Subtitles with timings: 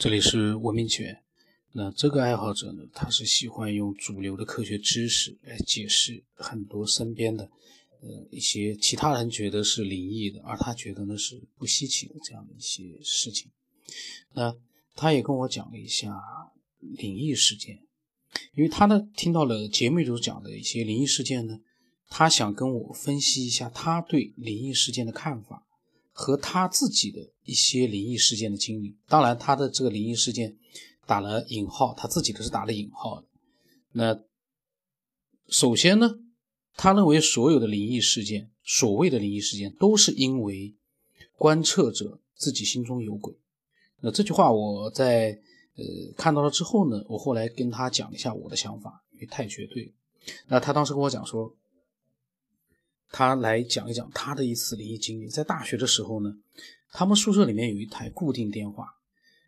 [0.00, 1.22] 这里是文明犬。
[1.72, 7.44] 那这个爱好者呢，他是喜欢用主流的科学知识来解释很多身边的，
[8.00, 13.50] 呃，一些其他人觉得是灵异的，而他觉得呢是不稀奇的这样的一些事情。
[14.32, 14.56] 那
[14.94, 16.18] 他也跟我讲了一下
[16.78, 17.82] 灵异事件，
[18.54, 21.60] 因为他呢听到了节目里头讲的一些灵异事件呢，
[22.08, 25.66] 他想跟我分析一下他对灵异事件的看法。
[26.20, 30.54] 和他自己的一些灵异事件的经历，当然他的这个灵异事件
[31.06, 33.26] 打了引号，他自己的是打了引号的。
[33.92, 34.22] 那
[35.48, 36.18] 首先呢，
[36.76, 40.76] 他认为所有的灵异事件，所谓的灵异事件，都是因为
[41.38, 43.34] 观测者自己心中有鬼。
[44.00, 45.40] 那这句话我在
[45.76, 45.84] 呃
[46.18, 49.94] 看到了之后呢，我后来跟他讲一下我的想法，因为太绝对。
[50.48, 51.56] 那他当时跟我讲说。
[53.10, 55.26] 他来讲一讲他的一次灵异经历。
[55.28, 56.32] 在大学的时候呢，
[56.92, 58.94] 他们宿舍里面有一台固定电话。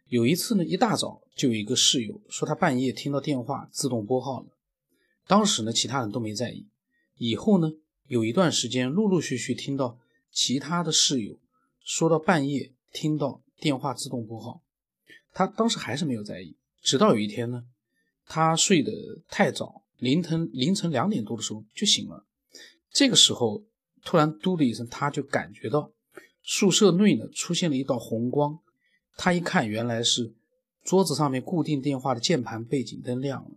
[0.09, 4.46] 有一次呢，一大早就有一个室友说他半夜听到电话自动拨号了。
[5.27, 6.66] 当时呢，其他人都没在意。
[7.16, 7.73] 以后呢，
[8.09, 9.99] 有一段时间陆陆续续听到
[10.30, 11.38] 其他的室友
[11.80, 14.60] 说到半夜听到电话自动拨号，
[15.33, 16.57] 他当时还是没有在意。
[16.83, 17.65] 直到有一天呢，
[18.27, 18.93] 他睡得
[19.29, 22.27] 太早，凌晨凌晨两点多的时候就醒了。
[22.93, 23.65] 这个时候，
[24.04, 25.93] 突然“嘟”的一声，他就感觉到
[26.43, 28.59] 宿舍内呢出现了一道红光。
[29.16, 30.34] 他一看，原来是
[30.84, 33.51] 桌子上面固定电话的键盘背景灯亮了。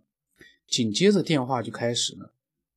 [0.66, 2.32] 紧接着，电话就开始了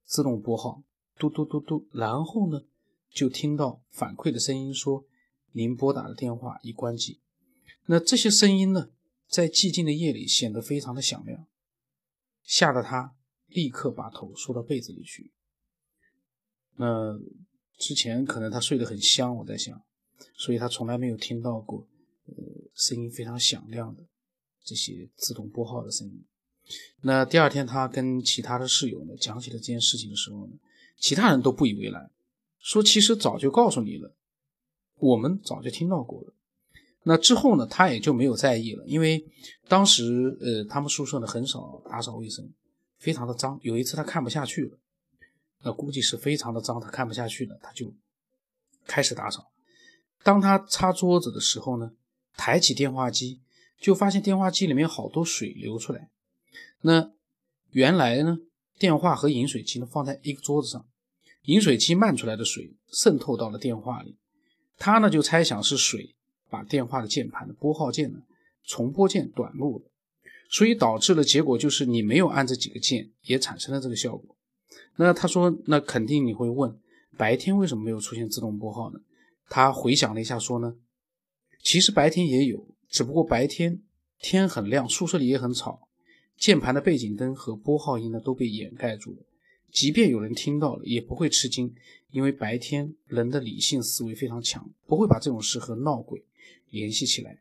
[0.06, 0.84] 自动拨号，
[1.18, 1.88] 嘟嘟嘟嘟。
[1.92, 2.64] 然后呢，
[3.12, 5.06] 就听到反馈的声音说
[5.54, 7.20] ：“您拨打的电话已关机。”
[7.88, 8.90] 那这些声音呢，
[9.28, 11.48] 在寂静的夜里显得非常的响亮，
[12.44, 13.16] 吓得他
[13.48, 15.32] 立刻把头缩到被子里去。
[16.82, 17.20] 那
[17.78, 19.82] 之前可能他睡得很香，我在想，
[20.38, 21.86] 所以他从来没有听到过，
[22.26, 22.34] 呃，
[22.74, 24.02] 声音非常响亮的
[24.64, 26.24] 这些自动拨号的声音。
[27.02, 30.54] 那第二天他跟其他的室友呢讲起了这件事情的时候呢，
[30.98, 32.10] 其他人都不以为然，
[32.60, 34.16] 说其实早就告诉你了，
[35.00, 36.34] 我们早就听到过了。
[37.04, 39.26] 那之后呢，他也就没有在意了，因为
[39.68, 42.50] 当时呃他们宿舍呢很少打扫卫生，
[43.00, 43.60] 非常的脏。
[43.64, 44.78] 有一次他看不下去了。
[45.64, 47.94] 那估计是非常的脏，他看不下去了，他就
[48.86, 49.52] 开始打扫。
[50.24, 51.92] 当他擦桌子的时候呢，
[52.36, 53.42] 抬起电话机，
[53.80, 56.10] 就发现电话机里面好多水流出来。
[56.82, 57.12] 那
[57.72, 58.38] 原来呢，
[58.78, 60.86] 电话和饮水机呢放在一个桌子上，
[61.44, 64.18] 饮水机漫出来的水渗透到了电话里，
[64.78, 66.16] 他呢就猜想是水
[66.50, 68.20] 把电话的键盘的拨号键呢
[68.64, 69.86] 重拨键短路了，
[70.50, 74.36] 所以导致了结果就是你没有按这几个键，也产生了这个效果。
[74.98, 76.78] 那他说，那肯定你会问，
[77.18, 79.00] 白天为什么没有出现自动拨号呢？
[79.48, 80.76] 他回想了一下，说呢，
[81.64, 83.82] 其实白天也有，只不过白天
[84.20, 85.88] 天很亮，宿舍里也很吵，
[86.38, 89.18] 键盘的背景灯和拨号音呢都被掩盖住了，
[89.72, 91.74] 即便有人听到了，也不会吃惊，
[92.12, 96.24] 因为白天人的理性思维非常强，不会把这种事和闹鬼
[96.70, 97.40] 联系起来。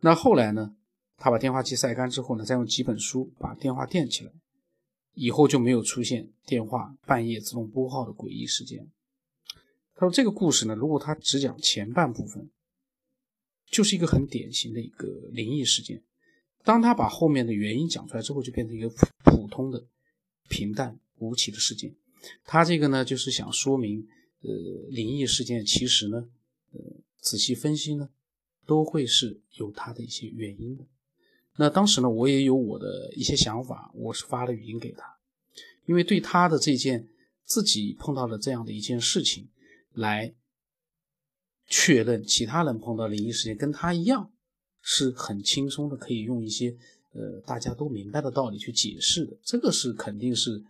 [0.00, 0.74] 那后来呢，
[1.16, 4.32] 他把电话机晒干之后呢，再用几本书把电话垫起来。
[5.14, 8.90] 以后就没有出现电话半夜自动拨号的诡异事件。
[9.94, 12.48] 他说：“这个故事呢，如果他只讲前半部分，
[13.66, 16.02] 就是一个很典型的一个灵异事件。
[16.62, 18.88] 当他把后面的原因讲出来之后，就变成一个
[19.24, 19.86] 普通的、
[20.48, 21.94] 平淡无奇的事件。
[22.44, 24.06] 他这个呢，就是想说明，
[24.42, 24.50] 呃，
[24.90, 26.28] 灵异事件其实呢，
[26.72, 26.80] 呃，
[27.20, 28.10] 仔细分析呢，
[28.66, 30.86] 都会是有它的一些原因的。”
[31.60, 35.02] 那当时呢，我也有我的一些想法，我是发了语音给他，
[35.86, 37.08] 因为对他的这件
[37.44, 39.48] 自己碰到的这样的一件事情，
[39.92, 40.32] 来
[41.66, 44.30] 确认其他人碰到灵异事件跟他一样，
[44.80, 46.76] 是很轻松的，可以用一些
[47.12, 50.62] 呃大家都明白的道理去解释的，这个是肯定是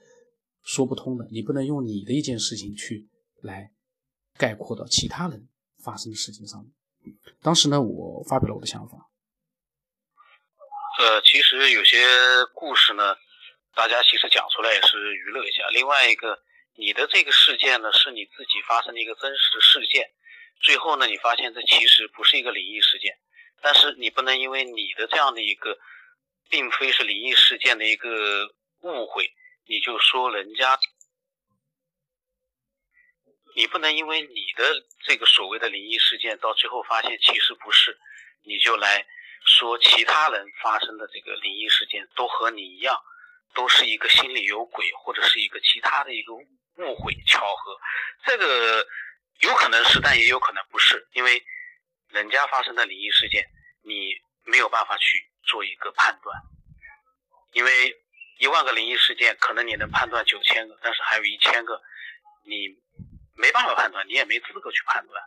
[0.63, 3.07] 说不通的，你不能用你的一件事情去
[3.43, 3.71] 来
[4.39, 5.47] 概括到其他人
[5.77, 6.73] 发生的事情上面。
[7.43, 9.08] 当时呢，我发表了我的想法。
[10.99, 11.97] 呃，其实有些
[12.55, 13.17] 故事呢，
[13.73, 15.63] 大家其实讲出来也是娱乐一下。
[15.69, 16.43] 另外一个，
[16.75, 20.11] 你的这个事件呢，是你自己发生的一个真实的事件。
[20.61, 23.17] 最后呢，你发现这其实不是一个灵异事件，
[23.63, 25.79] 但是你不能因为你的这样的一个，
[26.51, 29.33] 并非是灵异事件的一个误会，
[29.67, 30.81] 你就说人家，
[33.55, 37.97] 你不能因为你的这个所谓的灵异事件，到最后发现其实不是，
[38.43, 39.07] 你就来。
[39.45, 42.97] 说其他人发生的这个灵异事件都和你一样，
[43.55, 47.81] 都是一个心里有鬼，或者是一个其他的一个误会、巧合，
[48.25, 48.87] 这个
[49.41, 51.43] 有可能是，但也有可能不是，因为
[52.09, 53.49] 人家发生的灵异事件，
[53.83, 54.15] 你
[54.45, 56.37] 没有办法去做一个判断，
[57.53, 57.97] 因为
[58.39, 61.81] 一万个灵异事件，可能你能判断九千个，但是还有一千个
[62.45, 62.69] 你
[63.35, 65.23] 没办法判断，你也没资格去判断。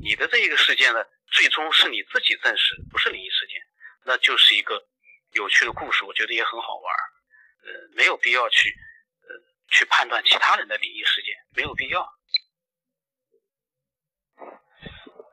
[0.00, 3.60] 你的这一个事件呢，最终是你自己证实不是灵异事件，
[4.04, 4.86] 那就是一个
[5.32, 7.02] 有趣的故事，我觉得也很好玩儿。
[7.64, 8.74] 呃，没有必要去
[9.22, 9.28] 呃
[9.70, 12.08] 去判断其他人的灵异事件，没有必要。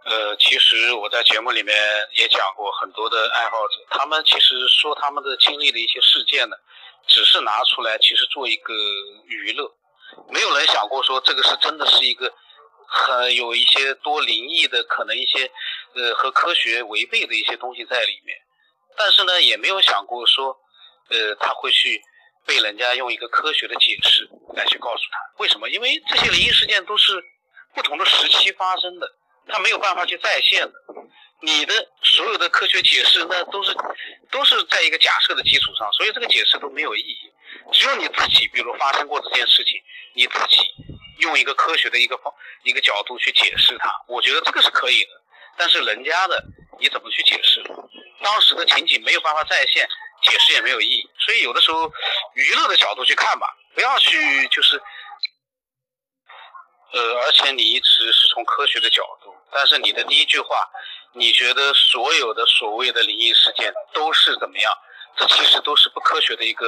[0.06, 1.76] 呃，其实我在节目里面
[2.16, 6.56] 也讲过，很多的爱好者，他们其实说他们的经历的一些事件呢，
[7.08, 8.74] 只是拿出来其实做一个
[9.26, 9.72] 娱乐，
[10.30, 12.34] 没有人想过说这个是真的是一个
[12.90, 15.52] 很有一些多灵异的，可能一些
[15.96, 18.36] 呃和科学违背的一些东西在里面，
[18.98, 20.58] 但是呢，也没有想过说
[21.10, 22.02] 呃他会去
[22.46, 27.24] 被人家用一个科学的解释来去告诉他为什么，因为这些灵异事件都是
[27.76, 29.16] 不同的时期发生的。
[29.52, 30.74] 他没有办法去再现的，
[31.42, 33.76] 你的所有的科学解释那，都是
[34.30, 37.32] 都是在一个假设的基础上，所以这个解释都没有意义。
[37.74, 39.82] 只有你自己，比如发生过这件事情，
[40.14, 40.58] 你自己
[41.20, 42.34] 用一个科学的一个方
[42.64, 45.12] 一个角度去解释它，我觉得这个是可以的。
[45.58, 46.44] 但是人家的
[46.80, 47.64] 你怎么去解释？
[48.22, 49.88] 当时的情景没有办法再现，
[50.24, 51.10] 解释也没有意义。
[51.20, 51.92] 所以有的时候
[52.34, 54.82] 娱乐的角度去看吧，不要去就是。
[56.92, 60.68] 呃，而且你一直是从科学的角度，但是你的第一句话，
[61.14, 64.74] 你觉得所有的所谓的灵异事件都是怎么样？
[65.16, 66.66] 这其实都是不科学的一个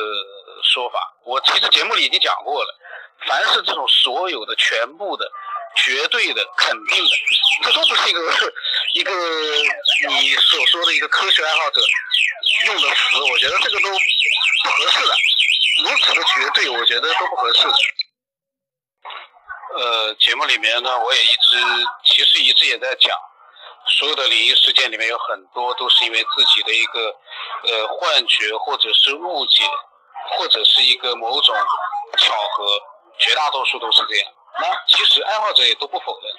[0.64, 1.12] 说法。
[1.24, 2.80] 我其实节目里已经讲过了，
[3.28, 5.32] 凡是这种所有的、全部的、
[5.78, 7.10] 绝对的、肯定的，
[7.64, 8.20] 这都不是一个
[8.96, 9.12] 一个
[10.10, 11.82] 你所说的一个科学爱好者
[12.66, 13.22] 用的词。
[13.32, 15.14] 我觉得这个都不合适的，
[15.84, 17.68] 如此的绝对，我觉得都不合适。
[19.74, 21.58] 呃，节目里面呢，我也一直
[22.04, 23.18] 其实一直也在讲，
[24.00, 27.00] 所有的灵异事件里面有很多都是因为自己的一个
[27.64, 29.64] 呃幻觉，或者是误解，
[30.38, 31.56] 或者是一个某种
[32.18, 32.82] 巧合，
[33.22, 34.32] 绝大多数都是这样。
[34.60, 36.34] 那其实爱好者也都不否认，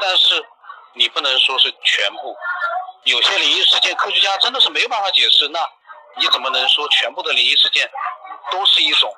[0.00, 0.46] 但是
[0.94, 2.36] 你不能说是全部，
[3.04, 5.58] 有些灵异事件科学家真的是没有办法解释，那
[6.16, 7.90] 你怎么能说全部的灵异事件
[8.52, 9.12] 都是一种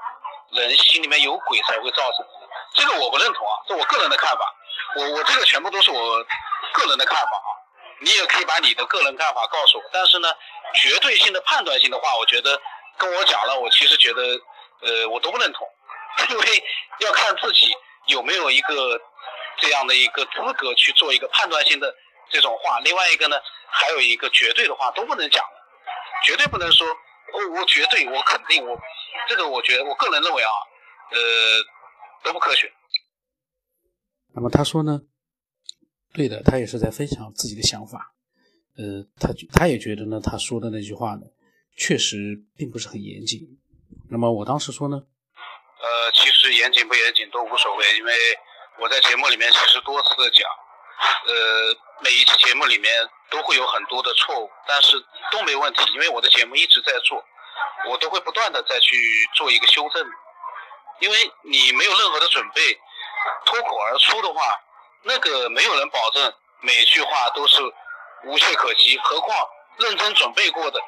[0.53, 2.27] 人心里面有鬼才会造成？
[2.75, 4.55] 这个我不认同啊，这我个人的看法。
[4.97, 6.25] 我我这个全部都是我
[6.73, 7.51] 个人的看法啊，
[8.01, 9.85] 你也可以把你的个人看法告诉我。
[9.93, 10.33] 但是呢，
[10.75, 12.59] 绝对性的判断性的话，我觉得
[12.97, 14.23] 跟我讲了，我其实觉得
[14.81, 15.67] 呃我都不认同，
[16.31, 16.45] 因为
[17.01, 17.73] 要看自己
[18.07, 19.01] 有没有一个
[19.61, 21.95] 这样的一个资格去做一个判断性的
[22.31, 22.81] 这种话。
[22.81, 23.37] 另外一个呢，
[23.71, 25.45] 还有一个绝对的话都不能讲
[26.25, 28.79] 绝对不能说哦我绝对我肯定我
[29.29, 30.51] 这个我觉得我个人认为啊
[31.11, 31.19] 呃。
[32.25, 32.73] 都不科学。
[34.35, 35.03] 那么他说呢？
[36.13, 38.13] 对的，他也是在分享自己的想法。
[38.77, 41.23] 呃，他他也觉得呢，他说的那句话呢，
[41.77, 43.57] 确实并不是很严谨。
[44.11, 45.07] 那么我当时说呢，
[45.81, 48.39] 呃，其实严谨不严谨都无所谓，因为
[48.79, 50.49] 我在节目里面其实多次讲，
[51.27, 54.97] 呃，每一期节目里面都会有很多的错误，但是
[55.31, 57.25] 都没问题，因为我的节目一直在做，
[57.87, 60.05] 我都会不断的再去做一个修正。
[61.01, 62.61] 因为你没有任何的准备，
[63.45, 64.61] 脱口而出的话，
[65.03, 67.63] 那个没有人保证每句话都是
[68.25, 68.99] 无懈可击。
[68.99, 70.81] 何况认真准备过的，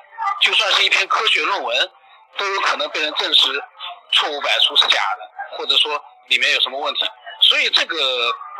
[0.42, 1.90] 就算是一篇科学论文，
[2.36, 3.62] 都有可能被人证实
[4.12, 7.04] 错误百出是假的，或者说里面有什么问题。
[7.42, 7.96] 所以这个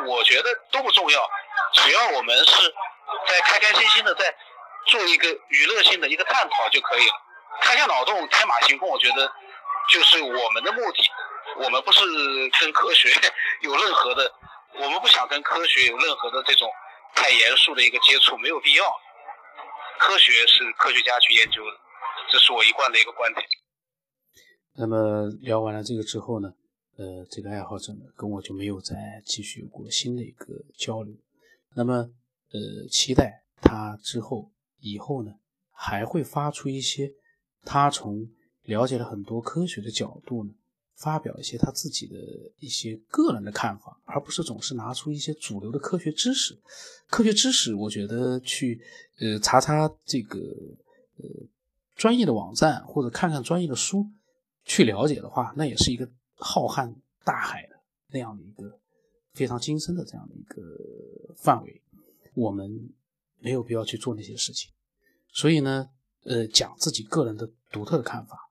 [0.07, 1.31] 我觉得都不重要，
[1.75, 2.75] 只要我们是
[3.27, 4.35] 在开开心心的在
[4.87, 7.15] 做一个娱乐性的一个探讨就可以了，
[7.61, 9.31] 开下脑洞，天马行空，我觉得
[9.91, 11.11] 就是我们的目的。
[11.57, 12.01] 我们不是
[12.61, 13.11] 跟科学
[13.61, 14.33] 有任何的，
[14.75, 16.71] 我们不想跟科学有任何的这种
[17.15, 19.01] 太严肃的一个接触，没有必要。
[19.99, 21.77] 科学是科学家去研究的，
[22.31, 23.47] 这是我一贯的一个观点。
[24.81, 26.51] 那么聊完了这个之后呢，
[26.97, 31.15] 呃，这个爱好者呢跟我就没有再继续过新的一个交流。
[31.75, 32.11] 那么，
[32.53, 35.35] 呃，期待他之后以后呢
[35.71, 37.13] 还会发出一些
[37.63, 38.27] 他从
[38.63, 40.55] 了解了很多科学的角度呢。
[40.97, 42.15] 发表一些他自己的
[42.59, 46.55] 一些个人的看法，而不是总是拿出一些主流的科学知识。
[47.09, 48.79] 科学知识，我觉得去
[49.19, 50.39] 呃查查这个
[51.17, 51.25] 呃
[51.97, 54.05] 专业的网站或者看看专业的书
[54.65, 58.81] 去了解的话，那也是一个浩瀚大海的那样的一个
[59.33, 61.83] 非常精深的这样的一个范围。
[62.35, 62.93] 我们
[63.39, 64.71] 没有必要去做那些事情。
[65.33, 65.91] 所以呢，
[66.25, 68.51] 呃，讲自己个人的独特的看法，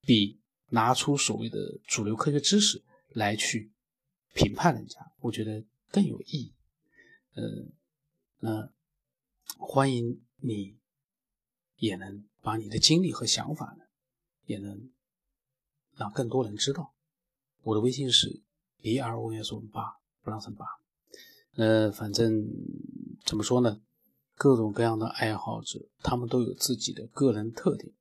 [0.00, 0.40] 比。
[0.70, 3.70] 拿出所谓的主流科学知识来去
[4.32, 6.54] 评判人家，我觉得更有意义。
[7.34, 7.42] 呃，
[8.40, 8.72] 那
[9.56, 10.76] 欢迎你
[11.76, 13.84] 也能把你的经历和想法呢，
[14.46, 14.90] 也能
[15.96, 16.94] 让更多人知道。
[17.62, 18.42] 我的微信是
[18.80, 20.66] b r o s 八不让成八。
[21.56, 22.46] 呃，反正
[23.24, 23.80] 怎么说呢，
[24.34, 27.92] 各种各样的爱好者，他们都有自己的个人特点。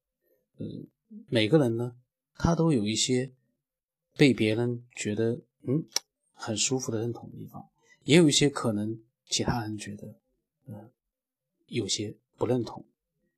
[0.58, 0.88] 嗯，
[1.30, 1.96] 每个人呢，
[2.36, 3.32] 他都有一些
[4.18, 5.86] 被别人觉得嗯
[6.34, 7.70] 很舒服的认同的地方，
[8.04, 10.20] 也有一些可能其他人觉得
[10.66, 10.92] 嗯
[11.68, 12.86] 有些不认同，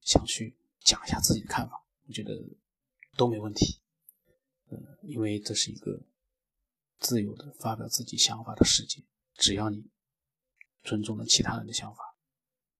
[0.01, 2.41] 想去讲一下自己的看法，我觉得
[3.17, 3.79] 都没问题。
[5.01, 6.01] 因为这是一个
[6.99, 9.03] 自由的发表自己想法的世界，
[9.35, 9.89] 只要你。
[10.87, 12.15] 尊重了其他人的想法，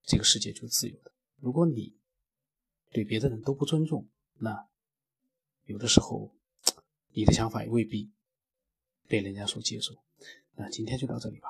[0.04, 1.12] 这个世界就自由的。
[1.38, 1.98] 如果你
[2.92, 4.70] 对别的人都不尊重，那
[5.64, 6.36] 有的时候
[7.14, 8.12] 你的想法也未必
[9.08, 9.96] 被人家所接受。
[10.54, 11.50] 那今天就到这里吧。